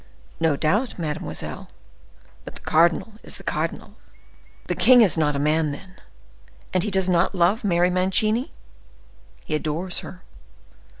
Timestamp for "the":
2.55-2.61, 3.37-3.43, 4.65-4.73